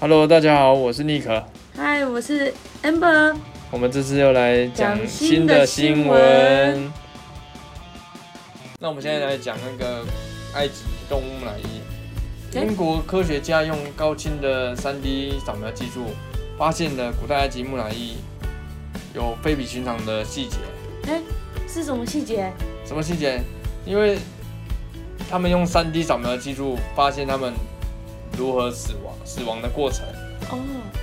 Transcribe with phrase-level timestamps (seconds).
[0.00, 1.42] Hello，大家好，我是尼克。
[1.76, 3.34] 嗨，我是 Amber。
[3.70, 6.92] 我们这次又来讲讲新新的的新闻。
[8.80, 10.04] 那我们现在来讲那个
[10.54, 12.58] 埃及动物木乃伊。
[12.58, 16.06] 英国科学家用高清的 3D 扫描技术，
[16.58, 18.16] 发现了古代埃及木乃伊
[19.14, 20.56] 有非比寻常的细节。
[21.06, 21.20] 哎，
[21.68, 22.52] 是什么细节？
[22.84, 23.40] 什么细节？
[23.86, 24.18] 因为
[25.30, 27.54] 他们用 3D 扫描技术发现他们
[28.36, 30.04] 如何死亡、死亡的过程。
[30.50, 30.58] 哦，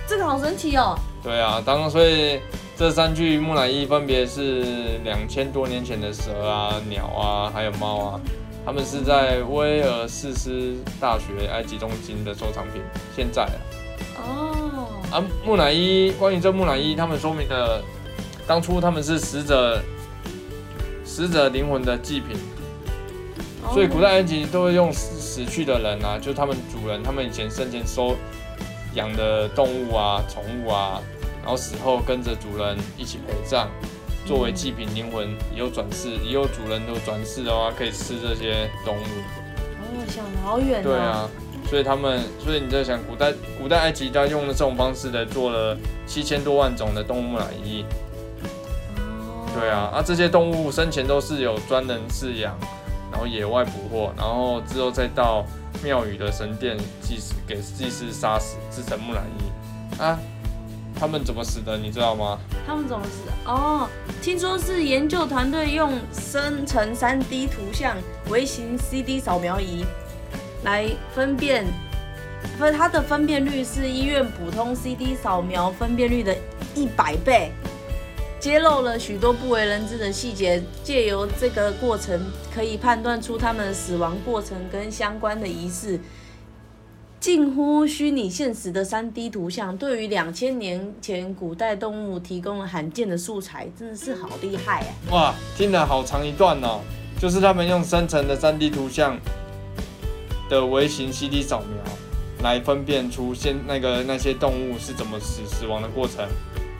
[0.07, 0.97] 这个好神奇哦。
[1.23, 2.39] 对啊，当所以
[2.77, 8.21] 这三具木乃伊分别是两千多年前的蛇啊、鸟啊，还有猫啊，
[8.65, 12.81] 他们是在威尔士斯大学埃及中心的收藏品。
[13.15, 17.83] 现在啊，哦，啊木乃伊，关于这木乃伊，他们说明了
[18.47, 19.79] 当初他们是死者
[21.05, 22.60] 死者灵魂的祭品，哦
[23.73, 28.15] 所以古代埃及都会用死死去的人啊，就他们主人，他们以前生前收
[28.95, 31.01] 养的动物啊、宠物啊，
[31.41, 33.67] 然后死后跟着主人一起陪葬，
[34.25, 38.99] 作为祭品灵魂，也有转世，也有主人有转世的话，可以吃这些动物。
[38.99, 40.83] 哦，想得好远哦。
[40.83, 40.97] 对。
[40.97, 41.29] 啊，
[41.69, 47.85] 所以他们，所以你在想，古代古代埃及他用了这种方式来做了七千多万种的动物木乃伊。
[48.97, 49.47] 哦。
[49.57, 52.57] 对啊，啊这些动物生前都是有专人饲养，
[53.11, 55.45] 然后野外捕获，然后之后再到
[55.83, 60.01] 庙宇的神殿祭祀，给祭司杀死，制成木乃伊。
[60.01, 60.17] 啊，
[60.95, 62.39] 他们怎么死的，你知道吗？
[62.65, 63.51] 他们怎么死的？
[63.51, 63.87] 哦，
[64.21, 67.97] 听说是研究团队用生成 3D 图像
[68.29, 69.85] 微型 CD 扫描仪
[70.63, 71.65] 来分辨，
[72.57, 76.35] 分它的分辨率是医院普通 CD 扫描分辨率的
[76.73, 77.51] 一百倍，
[78.41, 80.61] 揭露了许多不为人知的细节。
[80.83, 82.19] 借由这个过程，
[82.53, 85.99] 可以判断出他们的死亡过程跟相关的仪式。
[87.19, 94.89] 近乎虚拟现实的 3D 图像，对于两千年前古代动物提供了罕见的素材，真的是好厉害啊！
[95.11, 96.79] 哇，听了好长一段哦，
[97.19, 99.19] 就是他们用生成的 3D 图像
[100.49, 101.93] 的微型 CD 扫描，
[102.41, 106.27] 来分辨出现那个那些动物是怎么死死亡的过程，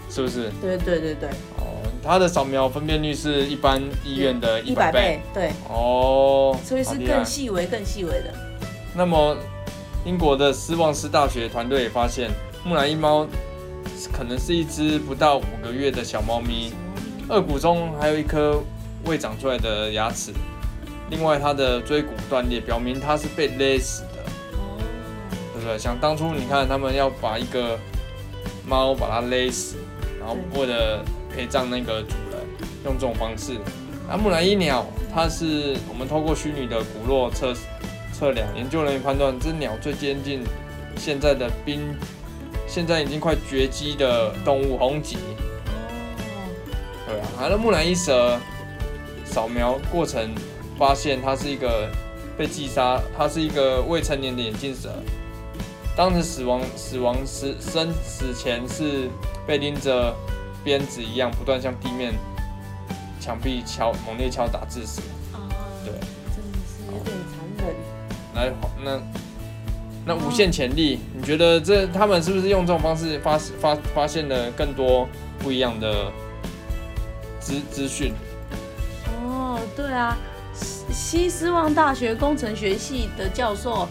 [0.10, 0.50] 是不是？
[0.60, 1.61] 对对对对，哦，
[2.04, 5.00] 它的扫描分辨率是一般医院的一一百百倍。
[5.02, 8.34] 倍，对，哦，所以是更细微、更细微的。
[8.96, 9.38] 那么，
[10.04, 12.30] 英国的斯旺斯大学团队也发现，
[12.66, 13.28] 木乃伊猫
[14.12, 16.74] 可能是一只不到五个月的小猫咪，
[17.30, 18.62] 颚骨中还有一颗
[19.06, 20.32] 未长出来的牙齿。
[21.12, 24.24] 另外，它的椎骨断裂，表明它是被勒死的，
[24.54, 24.80] 哦，
[25.54, 25.78] 对不对？
[25.78, 27.78] 想当初，你看他们要把一个
[28.66, 29.76] 猫把它勒死，
[30.20, 31.04] 然后为了
[31.36, 32.42] 陪葬那个主人，
[32.86, 33.58] 用这种方式。
[34.08, 37.54] 那，木乃伊鸟，它是我们透过虚拟的骨络测
[38.14, 40.44] 测量，研究人员判断，这鸟最接近
[40.98, 41.96] 现在的濒，
[42.68, 45.16] 现在已经快绝迹的动物红棘。
[45.16, 46.50] 哦，
[47.08, 48.38] 对啊，还有木乃伊蛇
[49.24, 50.34] 扫描过程
[50.78, 51.90] 发现它是一个
[52.38, 54.90] 被击杀，它是一个未成年的眼镜蛇。
[55.96, 59.10] 当时死亡死亡时生死前是
[59.46, 60.16] 被拎着
[60.64, 62.14] 鞭子一样不断向地面
[63.20, 65.02] 墙壁敲猛烈敲打致死。
[65.34, 65.40] 哦，
[65.84, 67.76] 对，真的是有点残忍。
[68.34, 68.52] 来，
[68.84, 69.00] 那
[70.04, 75.08] 那无限潜力，你觉得这他们是不是用这种方式发发发现了更多
[75.38, 76.12] 不一样的
[77.40, 78.14] 资资讯？
[79.08, 80.18] 哦，对啊，
[80.54, 83.88] 西西斯旺大学工程学系的教授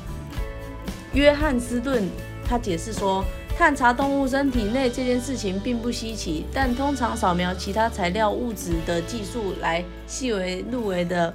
[1.13, 2.09] 约翰斯顿，
[2.49, 3.25] 他解释说，
[3.61, 11.35] 探查动物身体内这件事情并不稀奇，但通常扫描其他材料物质的技术来细微入微的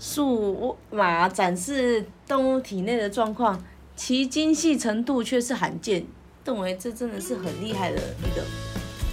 [0.00, 3.62] 数码展示动物体内的状况，
[3.94, 6.06] 其精细程度却是罕见。
[6.46, 8.42] 认为这真的是很厉害的一个，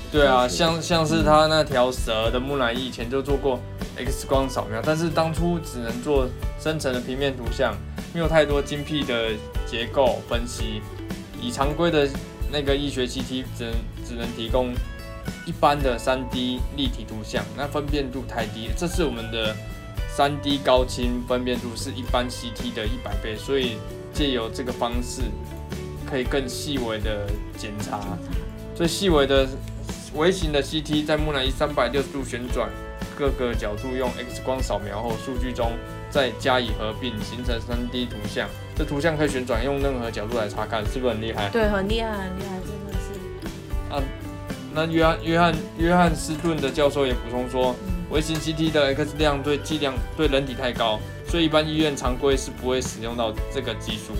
[0.09, 3.59] 对啊，像像是他那条蛇的木乃伊，以前就做过
[3.97, 7.75] X 光扫描，但是当初只能做深层的平面图像，
[8.13, 9.31] 没有太多精辟的
[9.65, 10.81] 结构分析。
[11.41, 12.07] 以常规的
[12.51, 13.73] 那个医学 CT 只能
[14.07, 14.73] 只能提供
[15.45, 18.69] 一般的 3D 立体图像，那分辨度太低。
[18.77, 19.55] 这是我们的
[20.15, 23.77] 3D 高清分辨度是一般 CT 的一百倍，所以
[24.13, 25.23] 借由这个方式，
[26.09, 27.27] 可以更细微的
[27.57, 27.99] 检查。
[28.75, 29.47] 最细微的
[30.13, 32.69] 微型的 CT 在木乃伊三百六十度旋转，
[33.17, 35.71] 各个角度用 X 光扫描后，数据中
[36.11, 38.47] 再加以合并，形成 3D 图像。
[38.75, 41.49] 这图像可以旋转，用任何角度来查看，是不是很厉害？
[41.49, 44.03] 对，很厉害，很厉害，真的是。
[44.73, 47.75] 那约翰约翰约翰斯顿的教授也补充说，
[48.09, 54.13] 微型 CT 的 X 量对剂量对人体太高，所以一般医院常规是不会使用到这个技术。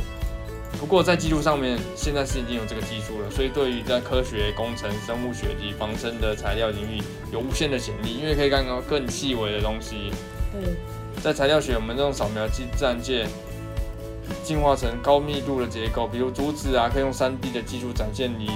[0.78, 7.02] 不过在技术上面，现在是已经有这个技术了，所以对于在科学、工程、生物学及防身的材料领域
[7.32, 10.12] 有无限的潜力，因为可以看到更细微的东西。
[10.52, 10.76] 对，
[11.22, 13.28] 在材料学，我们这种扫描机自然界
[14.44, 18.50] 进化成高密度的结构，比如竹子啊，可以用 3D 的技术展现你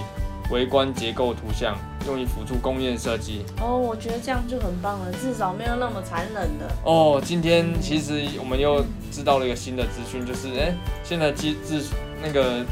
[0.49, 1.77] 微观结构图像，
[2.07, 3.45] 用于辅助工业设计。
[3.61, 6.67] 哦，我觉得这样就很棒了，至少没有那么残忍的。
[6.83, 10.73] 哦，今天其实我们又知道了一个新的资讯，就是哎、
[11.03, 11.87] 现在技技
[12.23, 12.65] 那个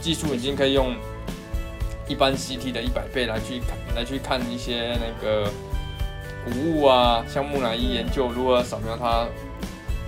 [0.00, 0.94] 技术已经可以用
[2.06, 5.50] 一般 CT 的一百倍来去看来去看一些那个
[6.44, 9.26] 古物啊，像木乃伊研究如何扫描它。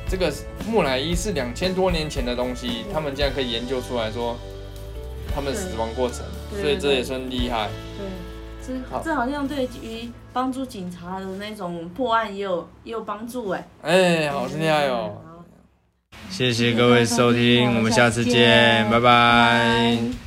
[0.09, 0.33] 这个
[0.67, 4.37] 木乃伊是两千多年前的东西，他们竟然可以研究出来说
[5.35, 6.25] 他们死亡过程，
[6.61, 7.69] 所以这也算厉害。
[7.97, 13.67] 对，好这这好像对于帮助警察的那种破案也有也有帮助哎。
[13.83, 15.17] 哎、好厉害哦！
[15.25, 15.45] 好
[16.31, 20.24] 谢谢各位收听，我们下次见，拜拜。